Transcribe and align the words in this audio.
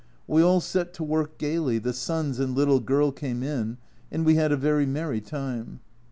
We 0.27 0.41
all 0.41 0.61
set 0.61 0.95
to 0.95 1.03
work 1.03 1.37
gaily, 1.37 1.77
the 1.77 1.93
sons 1.93 2.39
and 2.39 2.55
little 2.55 2.79
girl 2.79 3.11
came 3.11 3.43
in, 3.43 3.77
and 4.11 4.25
we 4.25 4.33
had 4.33 4.51
a 4.51 4.57
very 4.57 4.87
merry 4.87 5.21
time. 5.21 5.79